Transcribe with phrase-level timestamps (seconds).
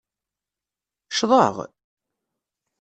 [1.11, 1.55] Ccḍeɣ?